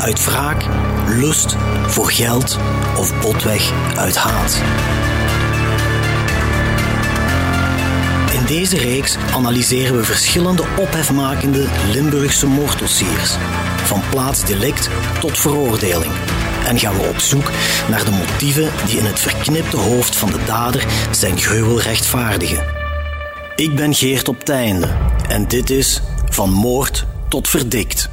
[0.00, 0.64] uit wraak,
[1.08, 2.58] lust, voor geld
[2.96, 4.62] of botweg uit haat.
[8.32, 13.36] In deze reeks analyseren we verschillende ophefmakende Limburgse moorddossiers,
[13.84, 14.88] van plaatsdelict
[15.20, 16.12] tot veroordeling.
[16.66, 17.50] En gaan we op zoek
[17.88, 22.64] naar de motieven die in het verknipte hoofd van de dader zijn gruwel rechtvaardigen.
[23.56, 24.88] Ik ben Geert op Teinde
[25.28, 28.08] en dit is Van Moord tot Verdikt.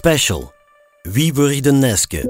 [0.00, 0.52] Special.
[1.02, 2.20] Wie wurgde Neske?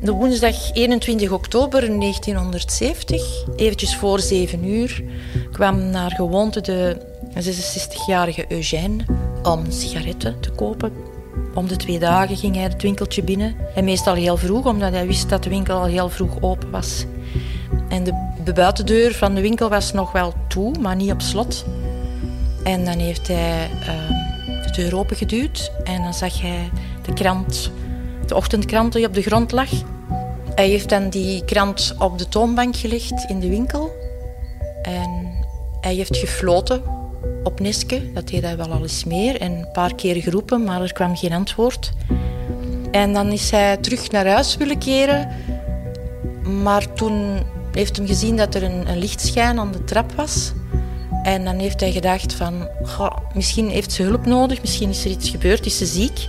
[0.00, 5.04] De woensdag 21 oktober 1970, eventjes voor 7 uur,
[5.52, 6.96] kwam naar gewoonte de
[7.34, 9.04] 66-jarige Eugène
[9.42, 10.92] om sigaretten te kopen.
[11.54, 13.56] Om de twee dagen ging hij het winkeltje binnen.
[13.74, 17.04] En meestal heel vroeg, omdat hij wist dat de winkel al heel vroeg open was.
[17.88, 21.64] En de, de buitendeur van de winkel was nog wel toe, maar niet op slot.
[22.62, 24.25] En dan heeft hij uh,
[24.66, 26.70] de deur opengeduwd en dan zag hij
[27.02, 27.70] de krant,
[28.26, 29.70] de ochtendkrant die op de grond lag.
[30.54, 33.90] Hij heeft dan die krant op de toonbank gelegd in de winkel.
[34.82, 35.26] En
[35.80, 36.82] hij heeft gefloten
[37.42, 38.12] op Neske.
[38.12, 39.40] Dat deed hij wel al eens meer.
[39.40, 41.92] En een paar keer geroepen, maar er kwam geen antwoord.
[42.90, 45.28] En dan is hij terug naar huis willen keren.
[46.62, 50.52] Maar toen heeft hij gezien dat er een, een lichtschijn aan de trap was.
[51.26, 55.10] En dan heeft hij gedacht van, goh, misschien heeft ze hulp nodig, misschien is er
[55.10, 56.26] iets gebeurd, is ze ziek.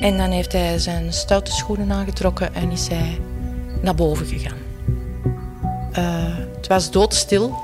[0.00, 3.20] En dan heeft hij zijn stoute schoenen aangetrokken en is hij
[3.82, 4.58] naar boven gegaan.
[5.98, 7.58] Uh, het was doodstil.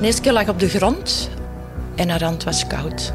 [0.00, 1.30] Neske lag op de grond
[1.94, 3.12] en haar hand was koud.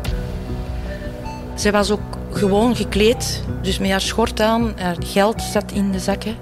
[1.56, 4.74] Zij was ook gewoon gekleed, dus met haar schort aan.
[4.80, 6.36] Haar geld zat in de zakken.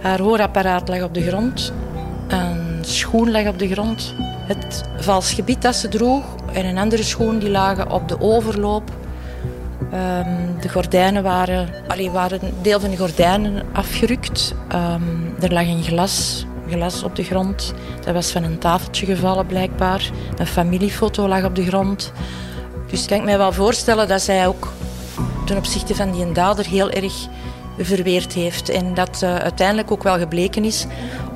[0.00, 1.72] Haar hoorapparaat lag op de grond.
[2.94, 4.14] Schoen lag op de grond.
[4.46, 8.90] Het vals gebied dat ze droeg en een andere schoen die lagen op de overloop.
[9.92, 14.54] Um, de gordijnen waren, allee, waren een deel van de gordijnen afgerukt.
[14.72, 17.74] Um, er lag een glas, glas op de grond.
[18.04, 20.10] Dat was van een tafeltje gevallen blijkbaar.
[20.36, 22.12] Een familiefoto lag op de grond.
[22.90, 24.72] Dus kan ik mij wel voorstellen dat zij ook
[25.46, 27.14] ten opzichte van die dader heel erg
[27.78, 28.68] verweerd heeft.
[28.68, 30.86] En dat uh, uiteindelijk ook wel gebleken is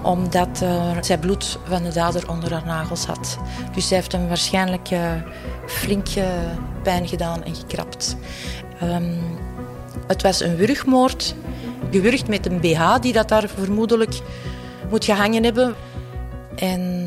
[0.03, 0.65] omdat
[1.01, 3.39] zij bloed van de dader onder haar nagels had.
[3.75, 5.13] Dus zij heeft hem waarschijnlijk uh,
[5.67, 6.07] flink
[6.83, 8.17] pijn gedaan en gekrapt.
[8.83, 9.19] Um,
[10.07, 11.35] het was een wurgmoord,
[11.91, 14.21] gewurgd met een BH die dat daar vermoedelijk
[14.91, 15.75] moet gehangen hebben.
[16.57, 17.07] En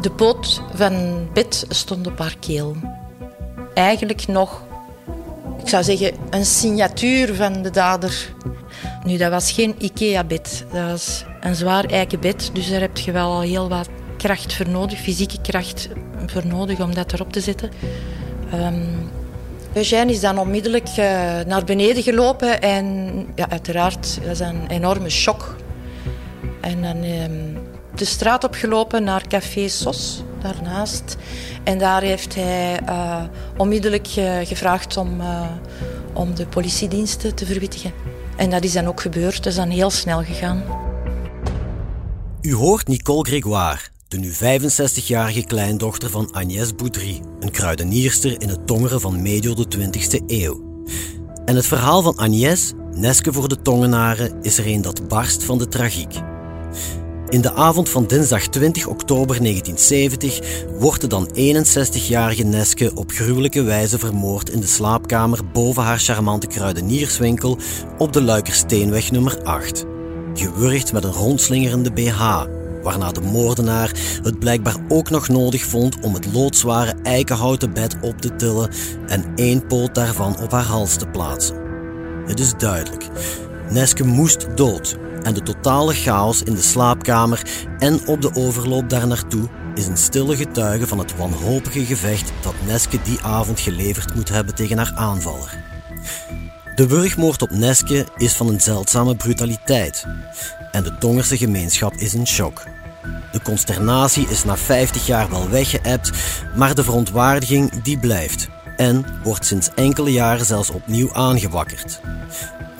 [0.00, 2.76] de poot van bed stond op haar keel.
[3.74, 4.62] Eigenlijk nog,
[5.58, 8.34] ik zou zeggen, een signatuur van de dader.
[9.08, 10.64] Nu, dat was geen IKEA-bed.
[10.72, 12.50] Dat was een zwaar eiken bed.
[12.52, 15.88] Dus daar heb je wel al heel wat kracht voor nodig, fysieke kracht
[16.26, 17.70] voor nodig om dat erop te zetten.
[18.54, 19.10] Um,
[20.08, 20.96] is dan onmiddellijk uh,
[21.46, 25.56] naar beneden gelopen en ja, uiteraard, dat is een enorme shock.
[26.60, 27.58] En dan um,
[27.94, 31.16] de straat opgelopen naar Café Sos, daarnaast.
[31.64, 33.22] En daar heeft hij uh,
[33.56, 35.20] onmiddellijk uh, gevraagd om,
[36.12, 38.07] om de politiediensten te verwittigen.
[38.38, 40.62] En dat is dan ook gebeurd, dat is dan heel snel gegaan.
[42.40, 48.66] U hoort Nicole Grégoire, de nu 65-jarige kleindochter van Agnès Boudry, een kruidenierster in het
[48.66, 50.84] tongeren van medio de 20e eeuw.
[51.44, 55.58] En het verhaal van Agnès, Neske voor de Tongenaren, is er een dat barst van
[55.58, 56.14] de tragiek.
[57.28, 60.40] In de avond van dinsdag 20 oktober 1970
[60.78, 66.46] wordt de dan 61-jarige Neske op gruwelijke wijze vermoord in de slaapkamer boven haar charmante
[66.46, 67.58] kruidenierswinkel
[67.98, 69.84] op de Luikersteenweg nummer 8.
[70.34, 72.44] Gewurgd met een rondslingerende BH,
[72.82, 73.92] waarna de moordenaar
[74.22, 78.70] het blijkbaar ook nog nodig vond om het loodzware eikenhouten bed op te tillen
[79.06, 81.56] en één poot daarvan op haar hals te plaatsen.
[82.26, 83.08] Het is duidelijk.
[83.70, 87.42] Neske moest dood en de totale chaos in de slaapkamer
[87.78, 92.54] en op de overloop daar naartoe is een stille getuige van het wanhopige gevecht dat
[92.66, 95.64] Neske die avond geleverd moet hebben tegen haar aanvaller.
[96.74, 100.06] De wurgmoord op Neske is van een zeldzame brutaliteit
[100.70, 102.64] en de Tongerse gemeenschap is in shock.
[103.32, 106.10] De consternatie is na 50 jaar wel weggeëpt,
[106.56, 108.48] maar de verontwaardiging die blijft.
[108.76, 112.00] en wordt sinds enkele jaren zelfs opnieuw aangewakkerd.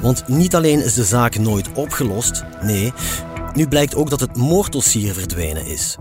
[0.00, 2.92] Want niet alleen is de zaak nooit opgelost, nee,
[3.54, 5.96] nu blijkt ook dat het moorddossier verdwenen is.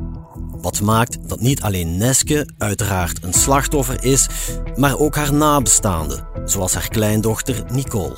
[0.61, 4.27] Wat maakt dat niet alleen Neske uiteraard een slachtoffer is,
[4.75, 8.17] maar ook haar nabestaanden, zoals haar kleindochter Nicole.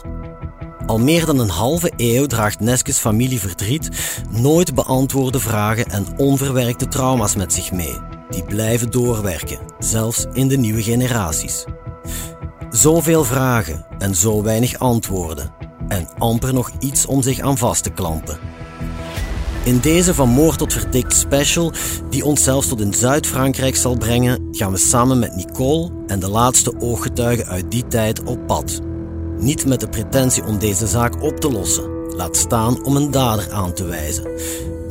[0.85, 3.89] Al meer dan een halve eeuw draagt Neskes familie verdriet,
[4.29, 7.97] nooit beantwoorde vragen en onverwerkte trauma's met zich mee.
[8.29, 11.65] Die blijven doorwerken, zelfs in de nieuwe generaties.
[12.69, 15.68] Zoveel vragen en zo weinig antwoorden.
[15.89, 18.39] En amper nog iets om zich aan vast te klampen.
[19.63, 21.71] In deze van moord tot verdikt special,
[22.09, 26.29] die ons zelfs tot in Zuid-Frankrijk zal brengen, gaan we samen met Nicole en de
[26.29, 28.79] laatste ooggetuigen uit die tijd op pad.
[29.39, 33.51] Niet met de pretentie om deze zaak op te lossen, laat staan om een dader
[33.51, 34.27] aan te wijzen.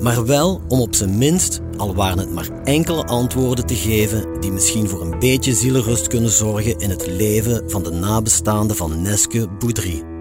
[0.01, 4.53] Maar wel om op zijn minst, al waren het maar enkele antwoorden te geven die
[4.53, 9.49] misschien voor een beetje zielenrust kunnen zorgen in het leven van de nabestaanden van Neske
[9.59, 10.18] Boudry.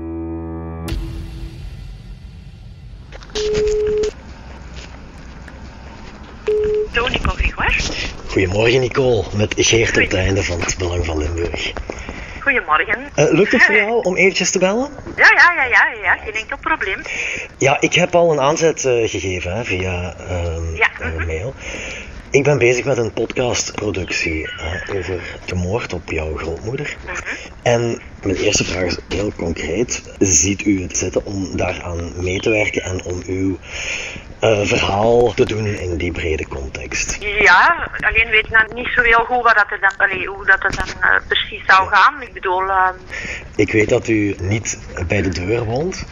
[8.38, 11.74] Goedemorgen Nicole, met Geert op het einde van het Belang van Limburg.
[12.40, 13.00] Goedemorgen.
[13.16, 14.90] Uh, lukt het voor jou om eventjes te bellen?
[15.16, 17.02] Ja, ja, ja, ja, ja, geen enkel probleem.
[17.58, 21.26] Ja, ik heb al een aanzet uh, gegeven hè, via uh, ja, een mhm.
[21.26, 21.54] mail.
[22.30, 24.50] Ik ben bezig met een podcastproductie
[24.96, 26.98] over de moord op jouw grootmoeder.
[27.06, 27.16] Mhm.
[27.62, 30.04] En mijn eerste vraag is heel concreet.
[30.20, 33.58] Ziet u het zitten om daaraan mee te werken en om uw
[34.42, 37.18] uh, verhaal te doen in die brede context?
[37.20, 40.72] Ja, alleen weet ik niet zo heel goed wat dat dan, allee, hoe dat, dan
[41.02, 42.22] uh, precies zou gaan.
[42.22, 42.64] Ik bedoel...
[42.64, 42.90] Uh...
[43.56, 46.06] Ik weet dat u niet bij de deur woont.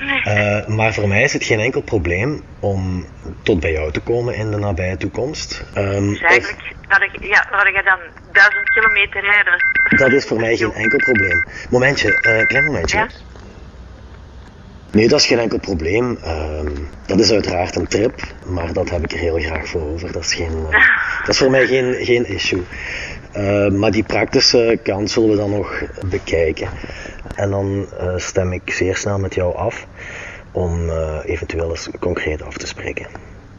[0.00, 0.36] Nee.
[0.36, 3.06] Uh, maar voor mij is het geen enkel probleem om
[3.42, 5.64] tot bij jou te komen in de nabije toekomst.
[5.76, 7.98] Um, dus eigenlijk dat ik, ja, dat ik dan
[8.32, 9.62] duizend kilometer rijden.
[9.96, 11.44] Dat is voor mij geen enkel probleem.
[11.70, 12.98] Momentje, uh, klein momentje.
[12.98, 13.06] Ja?
[14.90, 16.18] Nee, dat is geen enkel probleem.
[16.24, 16.60] Uh,
[17.06, 20.12] dat is uiteraard een trip, maar dat heb ik er heel graag voor over.
[20.12, 20.70] Dat is, geen, uh,
[21.18, 22.62] dat is voor mij geen, geen issue.
[23.36, 26.68] Uh, maar die praktische kant zullen we dan nog bekijken.
[27.34, 29.86] En dan uh, stem ik zeer snel met jou af
[30.52, 33.06] om uh, eventueel eens concreet af te spreken.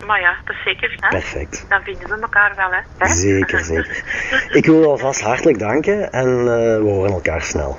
[0.06, 0.96] Maar ja, dat is zeker.
[1.00, 1.10] Hè?
[1.10, 1.66] Perfect.
[1.70, 3.14] Dan vinden we elkaar wel, hè?
[3.16, 4.04] Zeker, zeker.
[4.60, 6.44] ik wil alvast hartelijk danken en
[6.84, 7.78] we horen elkaar snel.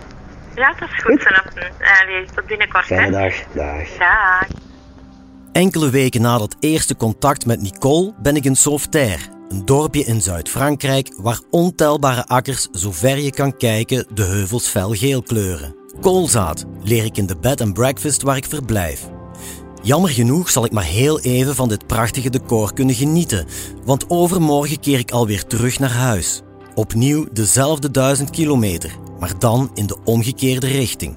[0.61, 1.27] Ja, dat is goed.
[1.27, 3.11] Allee, tot binnenkort, Fijne hè?
[3.11, 3.35] dag.
[3.55, 3.89] Dag.
[3.99, 4.47] Dag.
[5.53, 10.21] Enkele weken na dat eerste contact met Nicole ben ik in Sauveterre, een dorpje in
[10.21, 15.77] Zuid-Frankrijk waar ontelbare akkers, zover je kan kijken, de heuvels felgeel kleuren.
[16.01, 19.09] Koolzaad leer ik in de bed and breakfast waar ik verblijf.
[19.83, 23.47] Jammer genoeg zal ik maar heel even van dit prachtige decor kunnen genieten,
[23.85, 26.43] want overmorgen keer ik alweer terug naar huis.
[26.75, 31.17] Opnieuw dezelfde duizend kilometer, maar dan in de omgekeerde richting.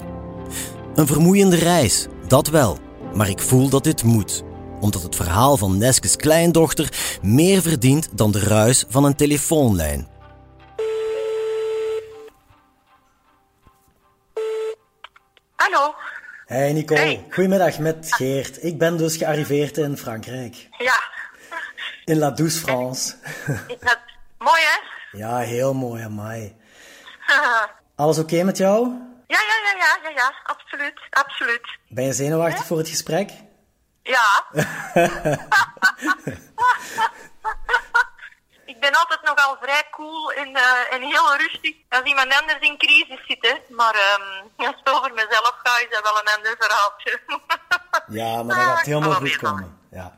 [0.96, 2.78] Een vermoeiende reis, dat wel,
[3.14, 4.44] maar ik voel dat dit moet,
[4.80, 10.08] omdat het verhaal van Neskes kleindochter meer verdient dan de ruis van een telefoonlijn.
[15.56, 15.96] Hallo.
[16.46, 17.26] Hey Nicole, Hey.
[17.30, 18.64] goedemiddag met Geert.
[18.64, 21.04] Ik ben dus gearriveerd in Frankrijk, Ja.
[22.06, 23.16] in La Douce France.
[23.80, 24.00] Dat,
[24.38, 25.18] mooi, hè?
[25.18, 26.56] ja, heel mooi, amai.
[27.96, 28.88] Alles oké met jou?
[29.28, 31.78] Ja, ja, ja, ja, ja, ja, absoluut, absoluut.
[31.90, 33.32] Ben je zenuwachtig voor het gesprek?
[34.04, 34.44] Ja.
[38.66, 42.78] ik ben altijd nogal vrij cool en, eh, en heel rustig als iemand anders in
[42.78, 43.38] crisis zit.
[43.42, 43.76] Hè.
[43.76, 47.20] Maar um, als het over mezelf gaat, is dat wel een ander verhaaltje.
[48.08, 49.80] Ja, maar Ah, dat gaat helemaal zal goed komen.
[49.92, 50.18] Ja.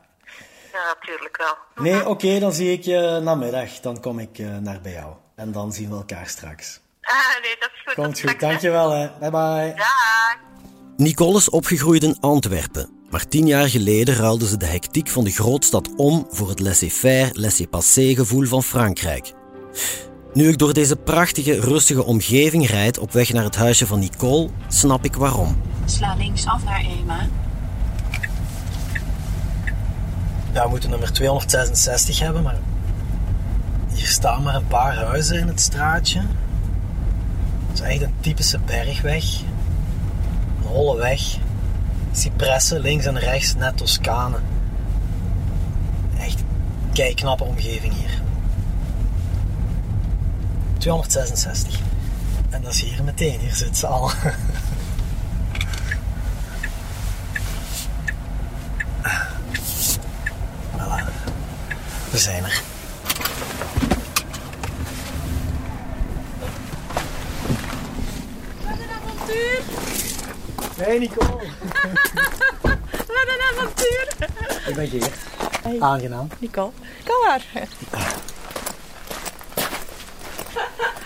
[0.72, 1.56] ja, natuurlijk wel.
[1.74, 3.70] Nee, oké, dan zie ik je namiddag.
[3.80, 5.14] Dan kom ik eh, naar bij jou.
[5.36, 6.80] En dan zien we elkaar straks.
[7.06, 7.94] Ah, nee, dat is goed.
[7.94, 9.08] Komt goed, dankjewel hè.
[9.20, 9.72] Bye bye.
[9.76, 10.36] Dag.
[10.96, 12.88] Nicole is opgegroeid in Antwerpen.
[13.10, 17.30] Maar tien jaar geleden ruilde ze de hectiek van de grootstad om voor het laissez-faire,
[17.32, 19.32] laissez-passer gevoel van Frankrijk.
[20.32, 24.48] Nu ik door deze prachtige, rustige omgeving rijd op weg naar het huisje van Nicole,
[24.68, 25.62] snap ik waarom.
[25.84, 27.28] Sla linksaf naar Ema.
[30.52, 32.58] Ja, we moeten nummer 266 hebben, maar
[33.94, 36.22] hier staan maar een paar huizen in het straatje.
[37.76, 39.24] Het is echt een typische bergweg.
[40.60, 41.36] Een holle weg.
[42.12, 44.36] Cipressen links en rechts, net Toscane.
[46.18, 46.44] Echt
[46.92, 48.22] een knappe omgeving hier.
[50.78, 51.80] 266.
[52.50, 54.10] En dat is hier meteen, hier zit ze al.
[60.76, 61.04] Voilà.
[62.10, 62.75] We zijn er.
[70.76, 71.26] Hey Nicole.
[73.14, 74.16] Wat een avontuur.
[74.68, 75.14] Ik ben Geert.
[75.82, 76.28] Aangenaam.
[76.38, 76.70] Nicole,
[77.04, 77.44] kom maar.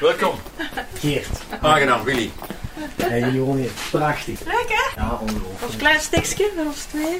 [0.00, 0.34] Welkom.
[0.98, 1.28] Geert.
[1.60, 2.30] Aangenaam, Willy.
[2.96, 4.40] Hey Jeroen, prachtig.
[4.44, 5.00] Leuk hè?
[5.00, 5.62] Ja, ongelooflijk.
[5.62, 7.18] Ons klein stekje voor ons twee.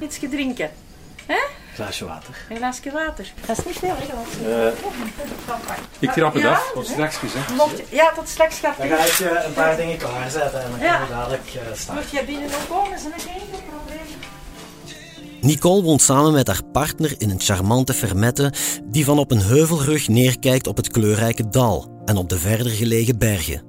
[0.04, 0.70] Iets drinken.
[1.78, 2.34] Glaasje water.
[2.48, 3.32] Een glaasje water.
[3.46, 4.70] Dat is niet veel, hè?
[5.98, 6.50] Ik trap het Ja?
[6.52, 7.16] af, tot straks.
[7.20, 7.54] Hè.
[7.54, 10.80] Mocht, ja, tot straks gaat Dan ga ik eh, een paar dingen klaarzetten en dan
[10.80, 10.90] Ja.
[10.96, 11.94] kunnen we dadelijk eh, starten.
[11.94, 14.06] Mocht jij binnen nog komen, is er geen probleem.
[15.40, 18.52] Nicole woont samen met haar partner in een charmante fermette
[18.84, 23.18] die van op een heuvelrug neerkijkt op het kleurrijke dal en op de verder gelegen
[23.18, 23.62] bergen.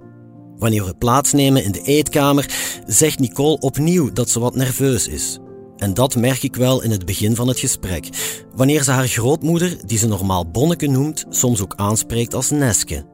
[0.58, 2.46] Wanneer we plaatsnemen in de eetkamer,
[2.86, 5.40] zegt Nicole opnieuw dat ze wat nerveus is.
[5.80, 8.10] En dat merk ik wel in het begin van het gesprek,
[8.56, 13.06] wanneer ze haar grootmoeder, die ze normaal Bonneke noemt, soms ook aanspreekt als Neske.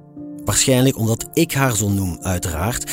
[0.46, 2.92] Waarschijnlijk omdat ik haar zo noem, uiteraard,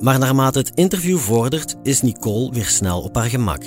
[0.00, 3.62] maar naarmate het interview vordert, is Nicole weer snel op haar gemak.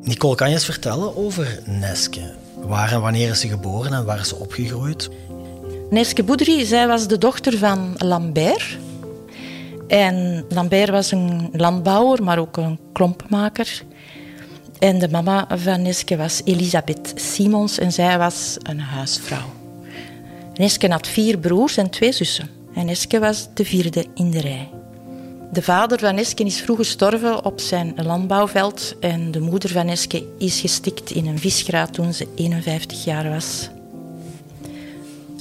[0.00, 2.34] Nicole, kan je eens vertellen over Neske?
[2.66, 5.10] Waar en wanneer is ze geboren en waar is ze opgegroeid?
[5.90, 8.78] Neske Boudry, zij was de dochter van Lambert.
[9.88, 13.82] En Lambert was een landbouwer, maar ook een klompenmaker.
[14.82, 19.52] En de mama van Neske was Elisabeth Simons en zij was een huisvrouw.
[20.54, 22.50] Neske had vier broers en twee zussen.
[22.74, 24.70] En Neske was de vierde in de rij.
[25.52, 30.24] De vader van Neske is vroeg gestorven op zijn landbouwveld en de moeder van Neske
[30.38, 33.68] is gestikt in een visgraat toen ze 51 jaar was.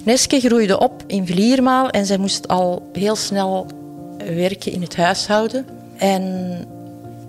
[0.03, 3.67] Neske groeide op in Vliermaal en zij moest al heel snel
[4.17, 5.65] werken in het huishouden.
[5.98, 6.65] En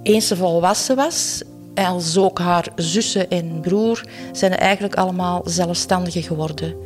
[0.03, 1.43] eens ze volwassen was,
[1.75, 6.77] als ook haar zussen en broer, zijn eigenlijk allemaal zelfstandigen geworden.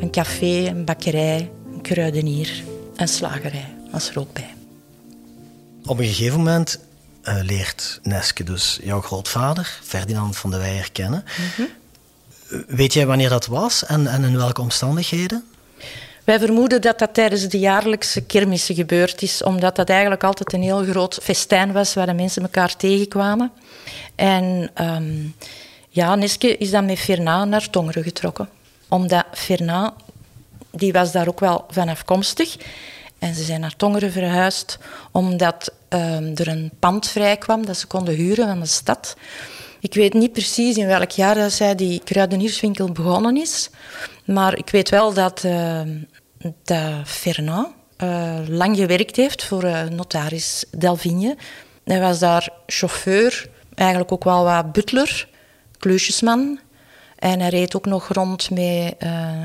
[0.00, 2.62] Een café, een bakkerij, een kruidenier,
[2.96, 4.54] een slagerij was er ook bij.
[5.86, 6.78] Op een gegeven moment
[7.22, 11.24] eh, leert Neske dus jouw grootvader, Ferdinand van de Weijer, kennen.
[11.56, 11.68] Mhm.
[12.66, 15.44] Weet jij wanneer dat was en, en in welke omstandigheden?
[16.24, 20.62] Wij vermoeden dat dat tijdens de jaarlijkse kermissen gebeurd is, omdat dat eigenlijk altijd een
[20.62, 23.52] heel groot festijn was waar de mensen elkaar tegenkwamen.
[24.14, 24.70] En
[25.88, 28.48] ja, Neske is dan met Fernand naar Tongeren getrokken.
[28.88, 29.92] Omdat Fernand,
[30.70, 32.56] die was daar ook wel van afkomstig.
[33.18, 34.78] En ze zijn naar Tongeren verhuisd
[35.10, 39.16] omdat ehm, er een pand vrij kwam dat ze konden huren van de stad.
[39.80, 43.70] Ik weet niet precies in welk jaar dat zij die kruidenierswinkel begonnen is.
[44.24, 45.80] Maar ik weet wel dat, eh,
[46.62, 51.36] dat Fernand eh, lang gewerkt heeft voor eh, notaris Delvigne.
[51.84, 55.28] Hij was daar chauffeur, eigenlijk ook wel wat butler,
[55.78, 56.60] klusjesman.
[57.18, 58.94] En hij reed ook nog rond met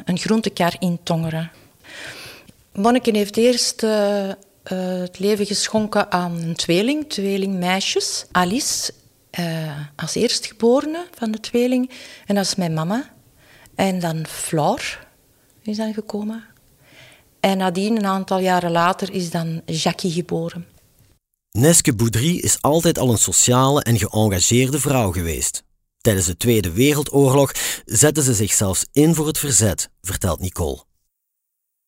[0.06, 1.52] een groentekar in Tongeren.
[2.74, 3.82] Bonneke heeft eerst
[4.64, 8.26] het leven geschonken aan een tweeling, tweelingmeisjes.
[8.32, 8.94] Alice,
[9.38, 11.90] eh, als eerstgeborene van de tweeling.
[12.26, 13.10] En dat is mijn mama.
[13.78, 15.08] En dan Flor
[15.62, 16.44] is dan gekomen.
[17.40, 20.66] En nadien, een aantal jaren later, is dan Jackie geboren.
[21.52, 25.64] Neske Boudry is altijd al een sociale en geëngageerde vrouw geweest.
[25.98, 27.52] Tijdens de Tweede Wereldoorlog
[27.86, 30.84] zette ze zich zelfs in voor het verzet, vertelt Nicole.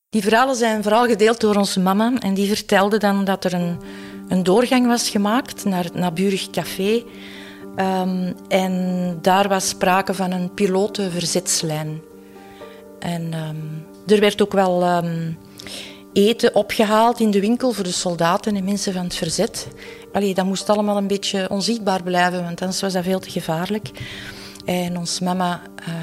[0.09, 2.13] Die verhalen zijn vooral gedeeld door onze mama.
[2.19, 3.79] En die vertelde dan dat er een,
[4.27, 7.03] een doorgang was gemaakt naar het naburig café.
[7.75, 12.01] Ehm, en daar was sprake van een pilotenverzetslijn.
[12.99, 15.31] En ehm, er werd ook wel ehm,
[16.13, 19.67] eten opgehaald in de winkel voor de soldaten en mensen van het verzet.
[20.13, 23.91] Allee, dat moest allemaal een beetje onzichtbaar blijven, want anders was dat veel te gevaarlijk.
[24.65, 25.93] En ons mama, eh,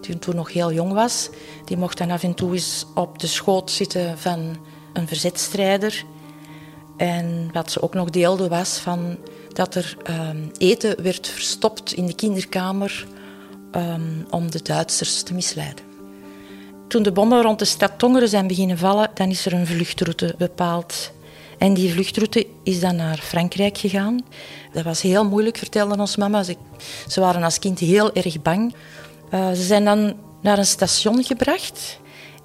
[0.00, 1.28] die toen nog heel jong was,
[1.64, 4.56] die mocht dan af en toe eens op de schoot zitten van
[4.92, 6.04] een verzetstrijder.
[6.96, 9.16] En wat ze ook nog deelde was van
[9.56, 13.06] dat er ehm, eten werd verstopt in de kinderkamer
[13.72, 15.84] ehm, om de Duitsers te misleiden.
[16.88, 20.34] Toen de bommen rond de stad Tongeren zijn beginnen vallen, dan is er een vluchtroute
[20.38, 21.12] bepaald.
[21.58, 24.24] En die vluchtroute is dan naar Frankrijk gegaan.
[24.72, 26.42] Dat was heel moeilijk, vertelde ons mama.
[26.42, 26.56] Ze,
[27.08, 28.74] ze waren als kind heel erg bang.
[29.30, 32.00] Eh, ze zijn dan naar een station gebracht.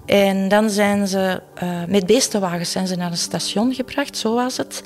[0.06, 4.58] En dan zijn ze eh, met beestenwagens zijn ze naar een station gebracht, zo was
[4.58, 4.84] het.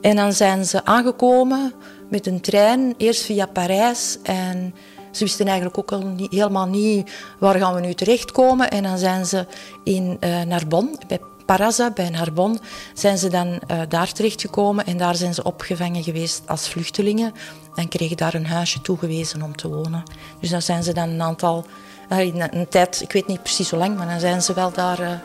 [0.00, 1.72] En dan zijn ze aangekomen
[2.10, 4.18] met een trein, eerst via Parijs.
[4.22, 4.74] En
[5.10, 8.70] ze wisten eigenlijk ook al niet, helemaal niet waar gaan we nu terechtkomen.
[8.70, 9.46] En dan zijn ze
[9.84, 12.58] in uh, Narbonne, bij Paraza, bij Narbonne,
[12.94, 14.86] zijn ze dan uh, daar terechtgekomen.
[14.86, 17.32] En daar zijn ze opgevangen geweest als vluchtelingen.
[17.74, 20.02] En kregen daar een huisje toegewezen om te wonen.
[20.40, 21.66] Dus dan zijn ze dan een aantal,
[22.08, 24.98] een, een tijd, ik weet niet precies hoe lang, maar dan zijn ze wel daar
[24.98, 25.18] een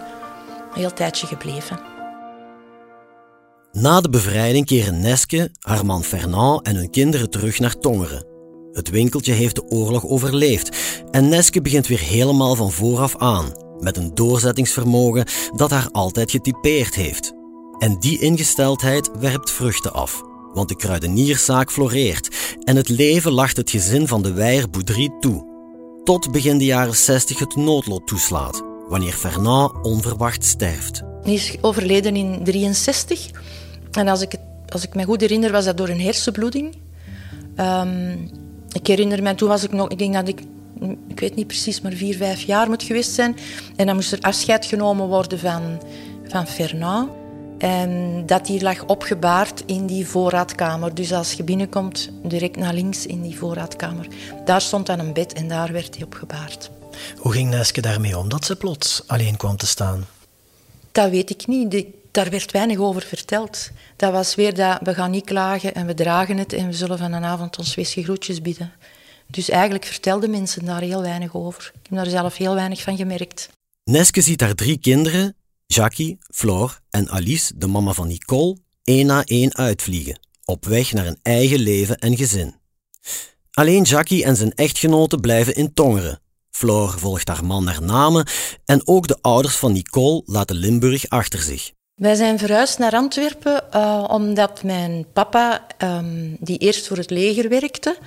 [0.74, 1.91] heel tijdje gebleven.
[3.72, 8.26] Na de bevrijding keren Neske, haar man Fernand en hun kinderen terug naar Tongeren.
[8.72, 10.78] Het winkeltje heeft de oorlog overleefd
[11.12, 15.26] en Neske begint weer helemaal van vooraf aan, met een doorzettingsvermogen
[15.56, 17.34] dat haar altijd getypeerd heeft.
[17.80, 20.22] En die ingesteldheid werpt vruchten af,
[20.54, 25.50] want de kruidenierszaak floreert en het leven lacht het gezin van de Weijer Boudry toe.
[26.04, 31.02] Tot begin de jaren 60 het noodlot toeslaat, wanneer Fernand onverwacht sterft.
[31.22, 33.30] Hij is overleden in 63.
[33.92, 36.76] En als ik, het, als ik me goed herinner, was dat door een hersenbloeding.
[37.56, 38.12] Ehm,
[38.72, 40.42] ik herinner me, toen was ik nog, ik denk dat ik,
[41.08, 43.38] ik weet niet precies, maar vier, vijf jaar moet geweest zijn.
[43.76, 45.82] En dan moest er afscheid genomen worden van,
[46.28, 47.10] van Fernand.
[47.58, 50.96] En dat die lag opgebaard in die voorraadkamer.
[50.96, 54.08] Dus als je binnenkomt, direct naar links in die voorraadkamer.
[54.46, 56.70] Daar stond dan een bed en daar werd hij opgebaard.
[57.18, 60.06] Hoe ging Neske daarmee om dat ze plots alleen kwam te staan?
[60.92, 61.86] Dat weet ik niet.
[62.12, 63.70] Daar werd weinig over verteld.
[63.96, 66.98] Dat was weer dat we gaan niet klagen en we dragen het en we zullen
[66.98, 68.72] van een avond ons groetjes bieden.
[69.28, 71.72] Dus eigenlijk vertelden mensen daar heel weinig over.
[71.74, 73.50] Ik heb daar zelf heel weinig van gemerkt.
[73.84, 79.24] Neske ziet haar drie kinderen, Jackie, Floor en Alice, de mama van Nicole, één na
[79.24, 82.56] één uitvliegen, op weg naar een eigen leven en gezin.
[83.52, 86.20] Alleen Jackie en zijn echtgenote blijven in Tongeren.
[86.52, 88.28] Floor volgt haar man naar Namen
[88.66, 91.72] en ook de ouders van Nicole laten Limburg achter zich.
[92.02, 97.50] Wij zijn verhuisd naar Antwerpen uh, omdat mijn papa, um, die eerst voor het leger
[97.50, 97.98] werkte,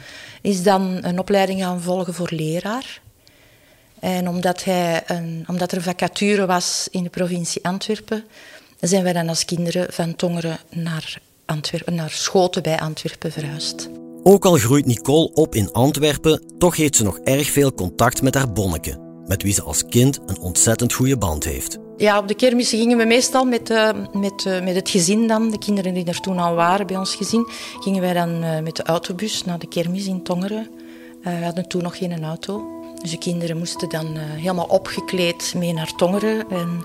[0.43, 3.01] is dan een opleiding gaan volgen voor leraar.
[4.01, 8.25] En omdat, hij een, omdat er een vacature was in de provincie Antwerpen,
[8.81, 13.89] zijn wij dan als kinderen van Tongeren naar, Antwerpen, naar Schoten bij Antwerpen verhuisd.
[14.23, 18.35] Ook al groeit Nicole op in Antwerpen, toch heeft ze nog erg veel contact met
[18.35, 21.79] haar bonneke, met wie ze als kind een ontzettend goede band heeft.
[21.97, 25.51] Ja, op de kermissen gingen we meestal met, uh, met, uh, met het gezin dan,
[25.51, 27.49] de kinderen die er toen al waren bij ons gezin,
[27.81, 30.69] gingen wij dan uh, met de autobus naar de kermis in Tongeren.
[31.23, 32.63] we hadden toen nog geen auto.
[33.01, 36.51] Dus de kinderen moesten dan helemaal opgekleed mee naar Tongeren.
[36.51, 36.85] En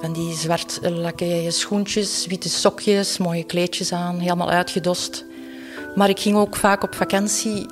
[0.00, 5.24] van die zwart lakken schoentjes, witte sokjes, mooie kleedjes aan, helemaal uitgedost.
[5.94, 7.66] Maar ik ging ook vaak op vakantie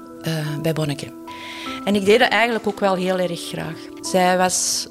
[0.62, 1.23] bij Bonneke.
[1.84, 3.76] En ik deed dat eigenlijk ook wel heel erg graag.
[4.00, 4.86] Zij was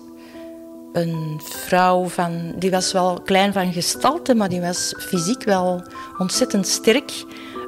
[0.94, 5.84] een vrouw van, die was wel klein van gestalte, maar die was fysiek wel
[6.18, 7.12] ontzettend sterk.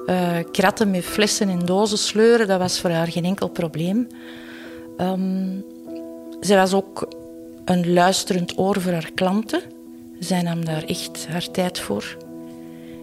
[0.05, 4.07] Uh, kratten met flessen en dozen sleuren, dat was voor haar geen enkel probleem.
[4.97, 5.65] Um,
[6.39, 7.07] zij was ook
[7.65, 9.61] een luisterend oor voor haar klanten.
[10.19, 12.17] Zij nam daar echt haar tijd voor.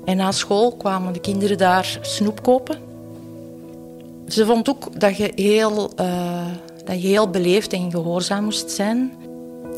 [0.04, 2.91] En na school kwamen de kinderen daar snoep kopen.
[4.32, 6.46] Ze vond ook dat je heel, uh,
[6.84, 9.12] dat je heel beleefd en gehoorzaam moest zijn.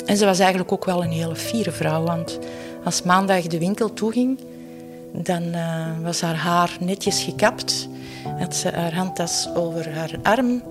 [0.07, 2.38] En ze was eigenlijk ook wel een hele fiere vrouw, want
[2.85, 4.38] als maandag de winkel toeging,
[5.12, 7.88] dan uh, was haar haar netjes gekapt.
[8.38, 10.62] Had ze haar handtas over haar arm,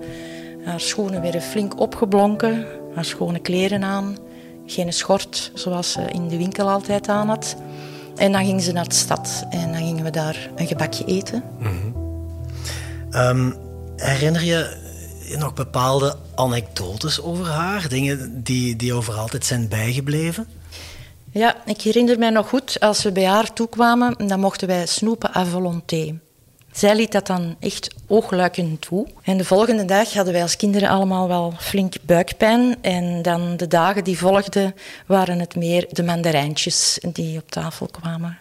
[0.64, 4.16] haar schoenen werden flink opgeblonken, haar schone kleren aan,
[4.66, 7.56] geen schort zoals ze in de winkel altijd aan had.
[8.16, 11.42] En dan ging ze naar de stad en dan gingen we daar een gebakje eten.
[11.58, 13.62] Mm
[13.96, 14.76] herinner je
[15.38, 17.88] nog bepaalde anekdotes over haar?
[17.88, 20.46] Dingen die, die over altijd zijn bijgebleven?
[21.30, 25.36] Ja, ik herinner mij nog goed, als we bij haar toekwamen, dan mochten wij snoepen
[25.36, 26.18] à volonté.
[26.72, 29.06] Zij liet dat dan echt oogluikend toe.
[29.22, 32.76] En de volgende dag hadden wij als kinderen allemaal wel flink buikpijn.
[32.82, 34.74] En dan de dagen die volgden
[35.06, 38.38] waren het meer de mandarijntjes die op tafel kwamen.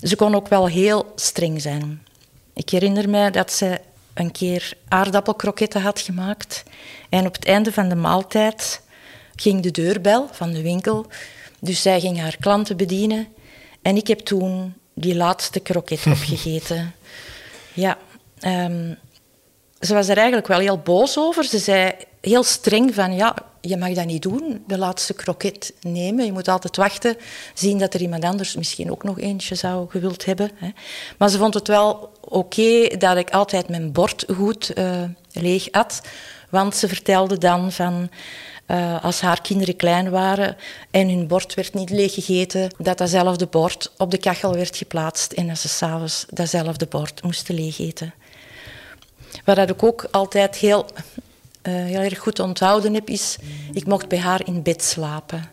[0.00, 2.02] Ze kon ook wel heel streng zijn.
[2.54, 3.80] Ik herinner mij dat ze
[4.16, 6.62] een keer aardappelkroketten had gemaakt.
[7.08, 8.82] En op het einde van de maaltijd
[9.34, 11.06] ging de deurbel van de winkel.
[11.60, 13.28] Dus zij ging haar klanten bedienen.
[13.82, 16.94] En ik heb toen die laatste kroket opgegeten.
[17.72, 17.98] Ja,
[18.40, 18.98] um,
[19.80, 21.44] ze was er eigenlijk wel heel boos over.
[21.44, 23.36] Ze zei heel streng van, ja,
[23.68, 26.24] je mag dat niet doen, de laatste kroket nemen.
[26.24, 27.16] Je moet altijd wachten,
[27.54, 30.50] zien dat er iemand anders misschien ook nog eentje zou gewild hebben.
[30.54, 30.68] Hè.
[31.18, 35.02] Maar ze vond het wel oké dat ik altijd mijn bord goed uh,
[35.32, 36.00] leeg at.
[36.50, 38.10] Want ze vertelde dan van...
[38.70, 40.56] Uh, als haar kinderen klein waren
[40.90, 45.46] en hun bord werd niet leeggegeten, dat datzelfde bord op de kachel werd geplaatst en
[45.46, 48.14] dat ze s'avonds datzelfde bord moesten leegeten.
[49.44, 50.86] Wat ik ook altijd heel,
[51.70, 53.36] heel erg goed onthouden heb, is...
[53.72, 55.44] Ik mocht bij haar in bed slapen.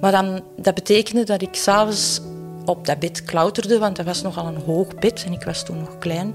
[0.00, 2.20] Maar dan, dat betekende dat ik s'avonds
[2.64, 5.78] op dat bed klauterde, want dat was nogal een hoog bed en ik was toen
[5.78, 6.34] nog klein.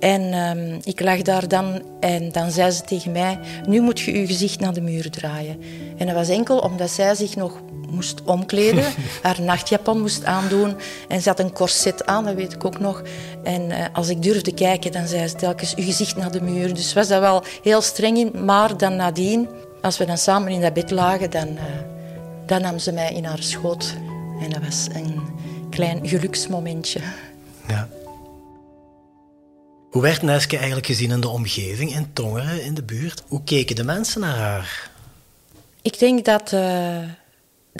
[0.00, 4.18] En ehm, ik lag daar dan en dan zei ze tegen mij: Nu moet je
[4.18, 5.60] je gezicht naar de muur draaien.
[5.96, 7.60] En dat was enkel omdat zij zich nog
[7.90, 8.84] moest omkleden,
[9.22, 10.76] haar nachtjapon moest aandoen
[11.08, 13.02] en ze had een corset aan, dat weet ik ook nog.
[13.44, 16.74] En uh, als ik durfde kijken, dan zei ze telkens: Uw gezicht naar de muur.
[16.74, 19.48] Dus was dat wel heel streng in, maar dan nadien,
[19.82, 21.62] als we dan samen in dat bed lagen, dan, uh,
[22.46, 23.94] dan nam ze mij in haar schoot.
[24.42, 25.20] En dat was een
[25.70, 27.00] klein geluksmomentje.
[27.68, 27.88] Ja.
[29.90, 33.22] Hoe werd Neske eigenlijk gezien in de omgeving, in Tongeren, in de buurt?
[33.28, 34.90] Hoe keken de mensen naar haar?
[35.82, 36.98] Ik denk dat, uh,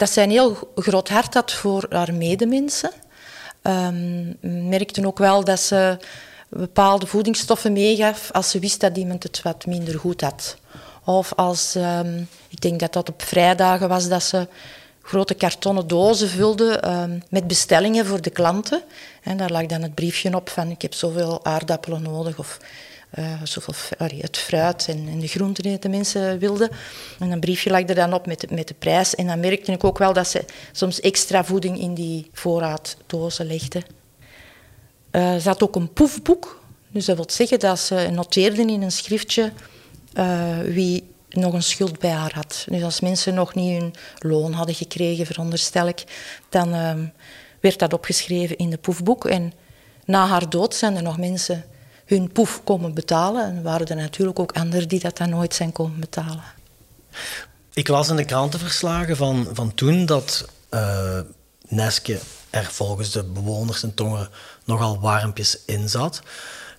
[0.01, 2.91] dat zij een heel groot hart had voor haar medemensen.
[3.63, 4.37] Um,
[4.69, 5.97] merkte ook wel dat ze
[6.49, 10.57] bepaalde voedingsstoffen meegaf als ze wist dat iemand het wat minder goed had.
[11.05, 14.47] Of als, um, ik denk dat dat op vrijdagen was, dat ze
[15.01, 18.83] grote kartonnen dozen vulde um, met bestellingen voor de klanten.
[19.23, 22.57] En daar lag dan het briefje op van ik heb zoveel aardappelen nodig of
[23.19, 26.69] uh, zoveel allee, het fruit en, de groenten die de mensen wilden.
[27.19, 29.15] En een briefje lag er dan op met de, met de prijs.
[29.15, 33.81] En dan merkte ik ook wel dat ze soms extra voeding in die voorraaddozen legde.
[35.11, 36.59] Uh, ze had ook een poefboek.
[36.87, 39.51] Dus dat wil zeggen dat ze noteerden in een schriftje
[40.13, 42.65] uh, wie nog een schuld bij haar had.
[42.69, 46.03] Dus als mensen nog niet hun loon hadden gekregen, veronderstel ik,
[46.49, 46.93] dan uh,
[47.59, 49.25] werd dat opgeschreven in de poefboek.
[49.25, 49.53] En
[50.05, 51.65] na haar dood zijn er nog mensen
[52.17, 53.45] hun poef komen betalen.
[53.45, 56.43] En waren er natuurlijk ook anderen die dat dan nooit zijn komen betalen.
[57.73, 61.19] Ik las in de krantenverslagen van, van toen dat uh,
[61.67, 62.19] Neske
[62.49, 64.29] er volgens de bewoners in Tongeren
[64.63, 66.21] nogal warmpjes in zat.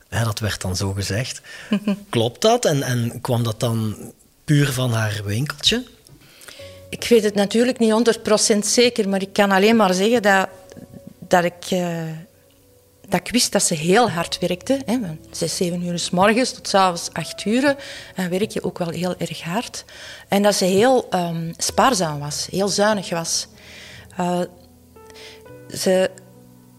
[0.09, 1.41] dat werd dan zo gezegd.
[2.11, 2.65] Klopt dat?
[2.65, 3.97] En, en kwam dat dan
[4.45, 5.85] puur van haar winkeltje?
[6.89, 8.19] Ik weet het natuurlijk niet
[8.55, 10.49] 100% zeker, maar ik kan alleen maar zeggen dat,
[11.19, 12.03] dat, ik, uh,
[13.13, 14.81] dat ik wist dat ze heel hard werkte.
[14.87, 14.99] Hè.
[15.31, 17.77] Zes, zeven uur s morgens tot s'avonds acht uur.
[18.15, 19.85] En werk je ook wel heel erg hard.
[20.29, 23.47] En dat ze heel um, spaarzaam was, heel zuinig was.
[24.21, 24.41] Uh,
[25.69, 26.11] ze,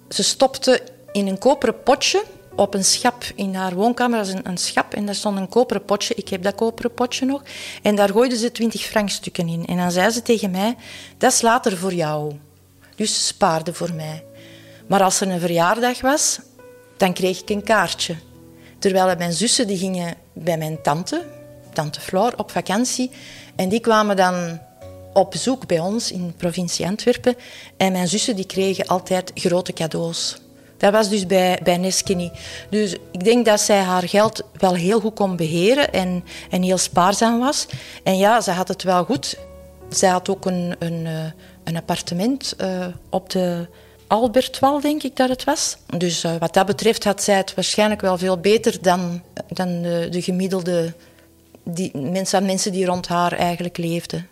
[0.10, 2.24] ze stopte in een koperen potje
[2.56, 4.18] op een schap in haar woonkamer.
[4.18, 6.16] Dat is een, schap en daar stond een koperen potje.
[6.16, 7.42] Ik heb dat koperen potje nog.
[7.82, 9.66] En daar gooide ze twintig frankstukken in.
[9.66, 10.76] En dan zei ze tegen mij,
[11.18, 12.34] dat is later voor jou.
[12.96, 14.24] Dus spaarde voor mij.
[14.88, 16.40] Maar als er een verjaardag was,
[16.98, 18.16] dan kreeg ik een kaartje.
[18.80, 21.26] Terwijl mijn zussen die gingen bij mijn tante,
[21.74, 23.12] tante Floor, op vakantie.
[23.56, 24.60] En die kwamen dan
[25.14, 27.36] op bezoek bij ons in provincie Antwerpen.
[27.78, 30.38] En mijn zussen die kregen altijd grote cadeaus.
[30.78, 32.32] Dat was dus bij, bij Neske.
[32.70, 36.78] Dus ik denk dat zij haar geld wel heel goed kon beheren en, en heel
[36.78, 37.66] spaarzaam was.
[38.04, 39.38] En ja, ze had het wel goed.
[39.90, 41.26] Zij had ook een, een, eh,
[41.64, 43.68] een appartement uh, op de
[44.08, 45.78] Albertwal, denk ik dat het was.
[45.98, 50.08] Dus uh, wat dat betreft had zij het waarschijnlijk wel veel beter dan, dan de,
[50.12, 50.94] de gemiddelde
[51.64, 54.28] die, mensen, mensen die rond haar eigenlijk leefden.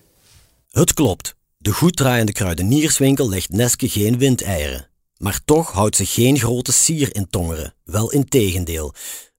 [0.72, 1.36] Het klopt.
[1.58, 4.88] De goed draaiende kruidenierswinkel legt Neske geen windeieren.
[5.18, 8.94] Maar toch houdt ze geen grote sier in Tongeren, wel in tegendeel.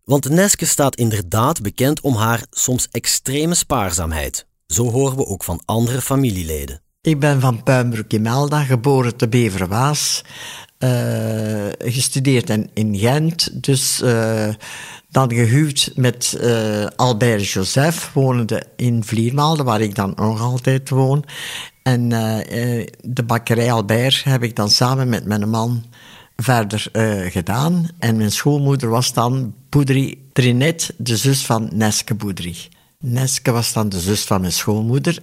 [0.04, 4.46] Want Neske staat inderdaad bekend om haar soms extreme spaarzaamheid.
[4.66, 6.81] Zo horen we ook van andere familieleden.
[7.02, 10.24] Ik ben van Puimbroek in Melda, geboren te Beverwaas.
[10.78, 10.90] Uh,
[11.78, 14.48] gestudeerd in, Gent, dus uh,
[15.10, 21.24] dan gehuwd met uh, Albert Joseph, wonende in Vliermaalde, waar ik dan nog altijd woon.
[21.82, 22.08] En
[23.00, 25.84] de bakkerij Albert heb ik dan samen met mijn man
[26.36, 26.88] verder
[27.30, 27.88] gedaan.
[27.98, 32.56] En mijn schoolmoeder was dan Boudry Trinet, de zus van Neske Boudry.
[33.04, 35.22] Neske was dan de zus van mijn schoolmoeder.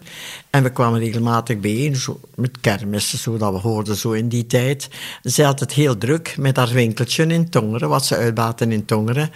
[0.50, 4.48] En we kwamen regelmatig bijeen, zo, met kermissen, zo dat we hoorden zo in die
[4.48, 4.90] tijd.
[5.22, 9.32] Zij had het heel druk met haar winkeltje in Tongeren, wat ze uitbaten in Tongeren.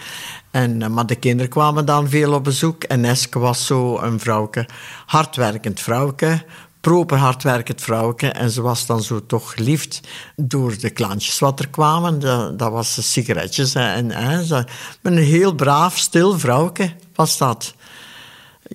[0.51, 2.83] En, maar de kinderen kwamen dan veel op bezoek.
[2.83, 4.67] En Neske was zo een vrouwke,
[5.05, 6.43] hardwerkend vrouwke,
[6.81, 8.27] proper hardwerkend vrouwke.
[8.27, 9.99] En ze was dan zo toch geliefd
[10.35, 12.19] door de klantjes wat er kwamen.
[12.57, 13.73] Dat, was de sigaretjes.
[13.73, 14.65] En, en,
[15.01, 17.73] een heel braaf, stil vrouwke was dat.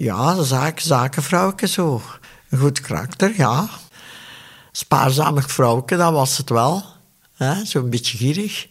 [0.00, 0.80] Ja, zaak,
[1.66, 2.02] zo.
[2.50, 3.68] Een goed karakter, ja.
[4.72, 6.82] Spaarzaamig vrouwke, dat was het wel.
[7.64, 8.66] Zo'n beetje gierig.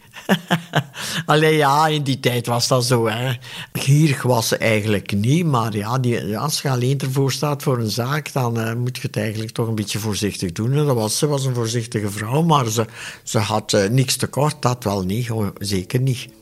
[1.26, 3.08] Alleen ja, in die tijd was dat zo.
[3.08, 3.34] Hè.
[3.74, 7.90] Gierig was ze eigenlijk niet, maar ja, die, als je alleen ervoor staat voor een
[7.90, 10.74] zaak, dan uh, moet je het eigenlijk toch een beetje voorzichtig doen.
[10.74, 12.86] En dat was, ze was een voorzichtige vrouw, maar ze,
[13.24, 16.37] ze had uh, niks tekort, dat wel niet, zeker niet.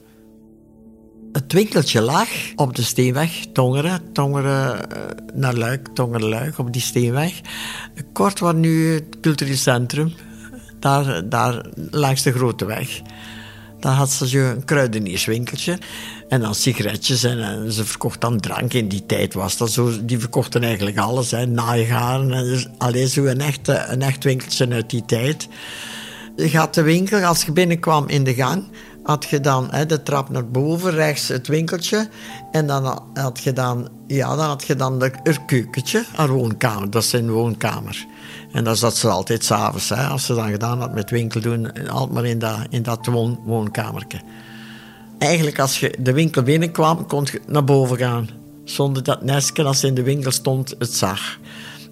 [1.36, 5.02] Het winkeltje lag op de Steenweg, Tongeren, Tongeren uh,
[5.34, 7.42] naar Luik, Tongeren-Luik, op die Steenweg.
[8.14, 10.14] Kort wat nu het cultureel centrum,
[10.80, 13.02] daar, daar langs de grote weg.
[13.80, 15.78] Dan had ze een kruidenierswinkeltje.
[16.30, 18.74] En dan sigaretjes en, ze verkocht dan drank.
[18.74, 20.06] In die tijd was dat zo.
[20.06, 21.32] Die verkochten eigenlijk alles.
[21.32, 21.46] Hè.
[21.46, 22.32] Naaigaren.
[22.32, 25.48] En dus, alleen zo een echt, een echt winkeltje uit die tijd.
[26.36, 28.64] Je gaat de winkel, als je binnenkwam in de gang
[29.06, 32.10] had je dan hè, de trap naar boven, rechts het winkeltje.
[32.52, 36.90] En dan had je dan, ja, dan, had je dan de, het keukentje, haar woonkamer.
[36.90, 38.06] Dat is zijn woonkamer.
[38.52, 42.12] En dan zat ze altijd s'avonds, als ze dan gedaan had met winkel doen, altijd
[42.12, 44.20] maar in dat, in dat woon, woonkamertje.
[45.18, 48.30] Eigenlijk als je de winkel binnenkwam, kon je naar boven gaan.
[48.64, 51.38] Zonder dat Neske, als ze in de winkel stond, het zag.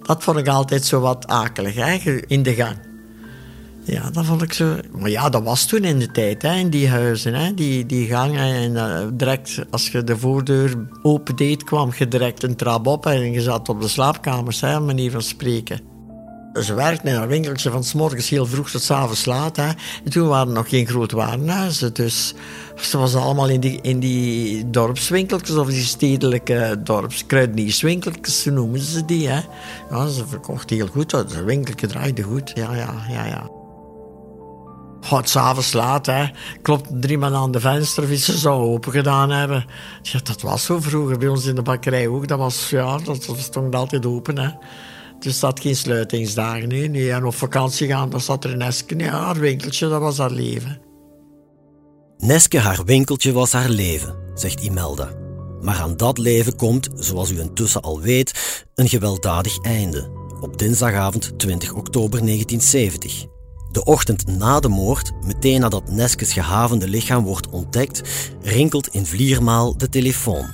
[0.02, 2.76] Dat vond ik altijd zo wat akelig, hè, in de gang.
[3.84, 4.76] Ja, dat vond ik zo.
[4.98, 8.06] Maar ja, dat was toen in de tijd, hè, in die huizen, hè, die, die
[8.06, 8.54] gangen.
[8.54, 13.32] En uh, direct, als je de voordeur opendeed, kwam je direct een trap op en
[13.32, 15.92] je zat op de slaapkamers, hè, manier van spreken.
[16.62, 19.56] Ze werkte in een winkeltje van s morgens heel vroeg tot s avonds laat.
[19.56, 19.68] Hè.
[20.04, 21.94] En toen waren er nog geen groot warenhuizen.
[21.94, 22.34] Dus
[22.76, 29.04] ze was allemaal in die, in die dorpswinkeltjes of die stedelijke dorpskruidenierswinkeltjes, zo noemen ze
[29.04, 29.28] die.
[29.28, 29.40] Hè.
[29.90, 31.12] Ja, ze verkocht heel goed.
[31.12, 32.52] Het winkeltje draaide goed.
[32.54, 33.53] Ja, ja, ja, ja.
[35.04, 36.24] God, s'avonds laat, hè.
[36.62, 39.64] Klopt drie man aan de venster ze zou open gedaan hebben.
[40.02, 42.28] Ja, dat was zo vroeger bij ons in de bakkerij ook.
[42.28, 44.50] Dat was, ja, dat, dat stond altijd open, hè.
[45.18, 46.68] Dus dat geen sluitingsdagen.
[46.68, 47.12] Nee, nee.
[47.12, 48.96] En op vakantie gaan, dan zat er Neske.
[48.96, 50.80] Ja, haar winkeltje, dat was haar leven.
[52.18, 55.08] Neske, haar winkeltje was haar leven, zegt Imelda.
[55.60, 60.10] Maar aan dat leven komt, zoals u intussen al weet, een gewelddadig einde.
[60.40, 63.33] Op dinsdagavond 20 oktober 1970.
[63.74, 68.02] De ochtend na de moord, meteen nadat Neskes gehavende lichaam wordt ontdekt,
[68.42, 70.46] rinkelt in Vliermaal de telefoon.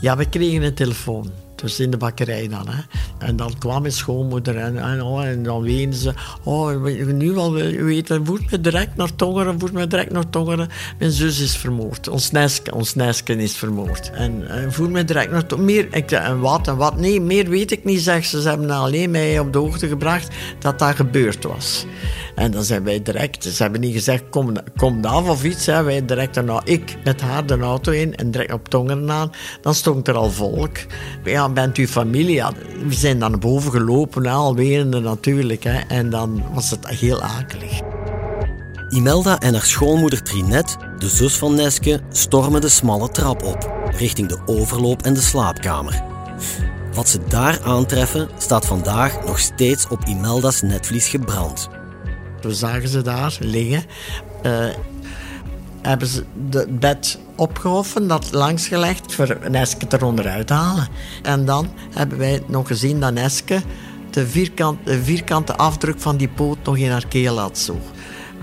[0.00, 1.30] Ja, we kregen een telefoon.
[1.60, 2.68] Dus in de bakkerij dan.
[2.68, 2.82] Hè.
[3.18, 6.14] En dan kwam mijn schoonmoeder en, en, oh, en dan wenen ze.
[6.42, 10.68] Oh, nu al weten, voert me direct naar Tongeren, voert me direct naar Tongeren.
[10.98, 12.08] Mijn zus is vermoord.
[12.08, 12.94] Ons Neske, ons
[13.26, 14.10] is vermoord.
[14.10, 15.88] En, en voer me direct naar Tongeren.
[15.90, 16.96] Meer, en wat en wat?
[16.96, 18.42] Nee, meer weet ik niet, zegt ze.
[18.42, 21.86] Ze hebben alleen mij op de hoogte gebracht dat dat gebeurd was.
[22.34, 25.66] En dan zijn wij direct, ze hebben niet gezegd kom, kom af of iets.
[25.66, 25.82] Hè.
[25.82, 29.30] Wij direct nou ik met haar de auto in en direct op Tongeren aan.
[29.60, 30.76] Dan stond er al volk.
[31.24, 32.34] Ja, bent u familie?
[32.34, 32.52] Ja,
[32.86, 35.64] we zijn dan naar boven gelopen, al werende natuurlijk.
[35.64, 35.78] Hè.
[35.88, 37.80] En dan was het heel akelig.
[38.88, 44.28] Imelda en haar schoonmoeder Trinet, de zus van Neske, stormen de smalle trap op, richting
[44.28, 46.02] de overloop en de slaapkamer.
[46.94, 51.68] Wat ze daar aantreffen, staat vandaag nog steeds op Imelda's netvlies gebrand.
[52.40, 53.84] We zagen ze daar liggen.
[54.42, 54.64] Uh,
[55.82, 60.88] hebben ze het bed opgehoffen, dat langsgelegd voor Neske eronder uit te halen.
[61.22, 63.62] En dan hebben wij nog gezien dat Neske
[64.10, 67.58] de, vierkant, de vierkante afdruk van die poot nog in haar keel had.
[67.58, 67.78] Zo.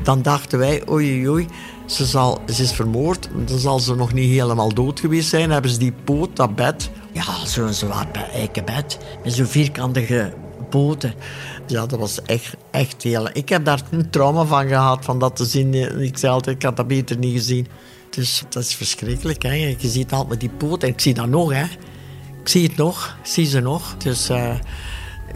[0.03, 1.47] Dan dachten wij, oei oei,
[1.85, 5.51] ze, zal, ze is vermoord, dan zal ze nog niet helemaal dood geweest zijn.
[5.51, 10.33] Hebben ze die poot, dat bed, ja, zo'n zwaar eikenbed, met zo'n vierkantige
[10.69, 11.13] poten.
[11.67, 13.29] Ja, dat was echt, echt heel...
[13.33, 15.73] Ik heb daar een trauma van gehad, van dat te zien.
[16.01, 17.67] Ik zei altijd, ik had dat beter niet gezien.
[18.09, 19.43] Dus dat is verschrikkelijk.
[19.43, 19.53] Hè?
[19.53, 20.83] Je ziet altijd die poot.
[20.83, 21.63] En ik zie dat nog, hè.
[22.41, 23.17] Ik zie het nog.
[23.21, 23.95] Ik zie ze nog.
[23.97, 24.55] Dus uh,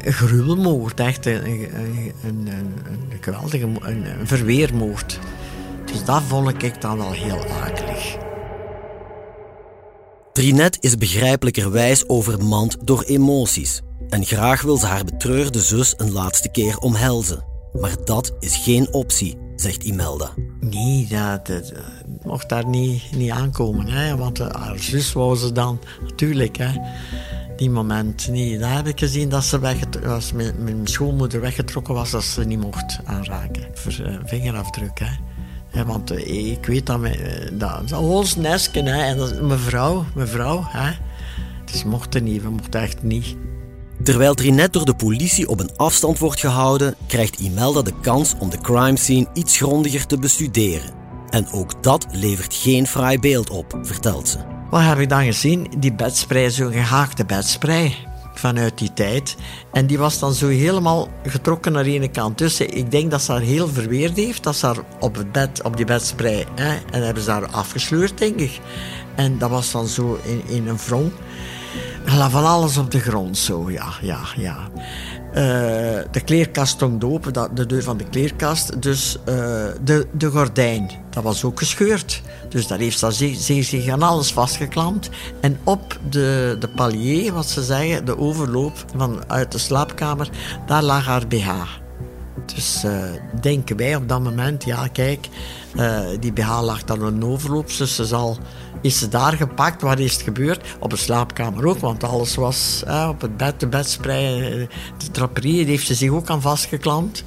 [0.03, 0.99] een gruwelmoord.
[0.99, 5.19] Echt een, een, een, een geweldige een verweermoord.
[5.85, 8.17] Dus dat vond ik dan al heel akelig.
[10.33, 13.81] Trinet is begrijpelijkerwijs overmand door emoties.
[14.11, 17.43] En graag wil ze haar betreurde zus een laatste keer omhelzen.
[17.73, 20.29] Maar dat is geen optie, zegt Imelda.
[20.59, 21.73] Nee, dat, dat,
[22.23, 23.87] mocht daar niet, niet aankomen.
[23.87, 24.17] Hè?
[24.17, 26.57] Want haar zus wou ze dan, natuurlijk.
[26.57, 26.69] Hè?
[27.55, 28.57] Die moment, nee.
[28.57, 32.61] Daar heb ik gezien dat ze als mijn, mijn schoonmoeder weggetrokken was, dat ze niet
[32.61, 33.67] mocht aanraken.
[33.73, 34.99] Voor uh, vingerafdruk.
[35.69, 35.85] Hè?
[35.85, 37.13] Want ik weet dat, uh,
[37.51, 39.01] dat, ons nesken, hè?
[39.01, 40.63] en mevrouw, mevrouw.
[40.67, 40.91] Hè?
[41.71, 43.35] Dus mochten niet, we mochten echt niet.
[44.03, 48.49] Terwijl Trinet door de politie op een afstand wordt gehouden, krijgt Imelda de kans om
[48.49, 50.93] de crime scene iets grondiger te bestuderen.
[51.29, 54.37] En ook dat levert geen fraai beeld op, vertelt ze.
[54.69, 55.67] Wat heb ik dan gezien?
[55.77, 57.95] Die bedspray, zo'n gehaakte bedspray
[58.33, 59.35] vanuit die tijd.
[59.71, 62.37] En die was dan zo helemaal getrokken naar ene kant.
[62.37, 64.43] Dus ik denk dat ze haar heel verweerd heeft.
[64.43, 66.45] Dat ze haar op, het bed, op die bedspray...
[66.55, 68.59] Hè, en hebben ze haar afgesleurd, denk ik.
[69.15, 71.11] En dat was dan zo in, in een wrong.
[72.05, 74.57] Er lag van alles op de grond, zo, ja, ja, ja.
[75.31, 75.37] Uh,
[76.11, 78.81] de kleerkast stond open, de deur van de kleerkast.
[78.81, 79.35] Dus uh,
[79.83, 82.21] de, de gordijn, dat was ook gescheurd.
[82.49, 85.09] Dus daar heeft ze zich aan alles vastgeklampt.
[85.41, 90.29] En op de, de palier, wat ze zeggen, de overloop van uit de slaapkamer,
[90.65, 91.49] daar lag haar BH.
[92.55, 93.03] Dus uh,
[93.41, 95.29] denken wij op dat moment, ja kijk,
[95.75, 98.37] uh, die BH lag dan een overloop, dus ze zal,
[98.81, 100.75] is ze daar gepakt, wat is het gebeurd?
[100.79, 105.65] Op de slaapkamer ook, want alles was uh, op het bed, de bedsprei, de draperie,
[105.65, 107.23] heeft ze zich ook aan vastgeklampt.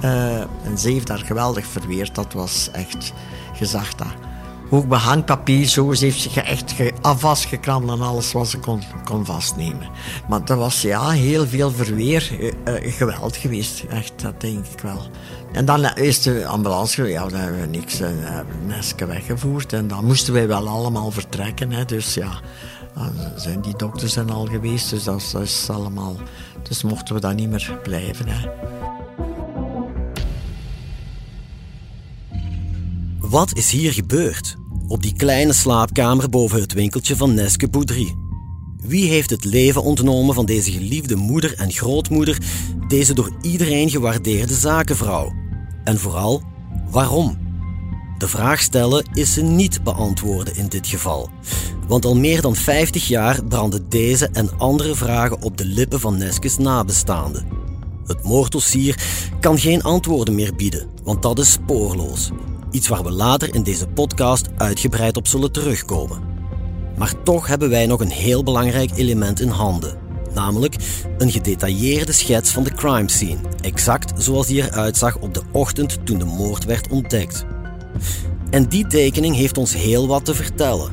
[0.00, 3.12] en ze heeft daar geweldig verweerd, dat was echt
[3.52, 4.29] gezag daar
[4.70, 5.92] ook behangpapier, zo.
[5.92, 9.88] Ze heeft zich echt vastgekramd aan alles wat ze kon, kon vastnemen.
[10.28, 13.84] Maar dat was ja, heel veel verweer, uh, geweld geweest.
[13.88, 15.06] Echt, dat denk ik wel.
[15.52, 18.08] En dan is de ambulance, ja, dan hebben we niks, uh,
[18.66, 19.72] Neske weggevoerd.
[19.72, 21.72] En dan moesten wij wel allemaal vertrekken.
[21.72, 22.40] Hè, dus ja,
[22.94, 26.16] dan zijn die dokters zijn al geweest, dus dat, dat is allemaal...
[26.68, 28.28] Dus mochten we dan niet meer blijven.
[28.28, 28.48] Hè.
[33.18, 34.56] Wat is hier gebeurd?
[34.90, 38.14] Op die kleine slaapkamer boven het winkeltje van Neske Boudry.
[38.82, 42.38] Wie heeft het leven ontnomen van deze geliefde moeder en grootmoeder,
[42.88, 45.32] deze door iedereen gewaardeerde zakenvrouw?
[45.84, 46.42] En vooral,
[46.90, 47.38] waarom?
[48.18, 51.30] De vraag stellen is ze niet beantwoorden in dit geval.
[51.88, 56.18] Want al meer dan 50 jaar branden deze en andere vragen op de lippen van
[56.18, 57.46] Neskes nabestaanden.
[58.06, 59.02] Het moorddossier
[59.40, 62.30] kan geen antwoorden meer bieden, want dat is spoorloos.
[62.70, 66.22] Iets waar we later in deze podcast uitgebreid op zullen terugkomen.
[66.96, 69.98] Maar toch hebben wij nog een heel belangrijk element in handen.
[70.34, 70.74] Namelijk
[71.18, 76.06] een gedetailleerde schets van de crime scene, exact zoals die eruit zag op de ochtend
[76.06, 77.44] toen de moord werd ontdekt.
[78.50, 80.92] En die tekening heeft ons heel wat te vertellen.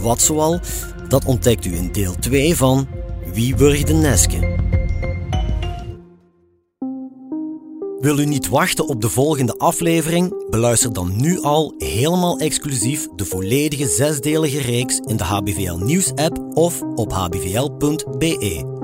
[0.00, 0.60] Wat zoal,
[1.08, 2.88] dat ontdekt u in deel 2 van
[3.32, 4.47] Wie wurgde Neske?
[8.00, 10.50] Wil u niet wachten op de volgende aflevering?
[10.50, 16.38] Beluister dan nu al helemaal exclusief de volledige zesdelige reeks in de HBVL Nieuws app
[16.54, 18.76] of op hbvl.be.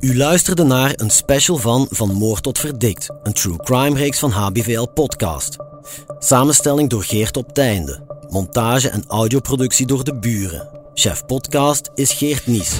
[0.00, 4.30] U luisterde naar een special van Van Moord tot Verdikt, een true crime reeks van
[4.30, 5.56] HBVL Podcast.
[6.18, 8.06] Samenstelling door Geert op Teinde.
[8.28, 10.68] Montage en audioproductie door de buren.
[10.94, 12.76] Chef podcast is Geert Nies.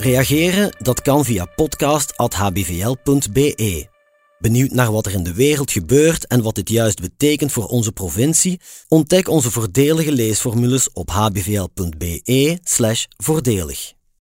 [0.00, 3.88] Reageren, dat kan via podcast.hbvl.be.
[4.38, 7.92] Benieuwd naar wat er in de wereld gebeurt en wat dit juist betekent voor onze
[7.92, 8.60] provincie?
[8.88, 13.99] Ontdek onze voordelige leesformules op hbvl.be/voordelig.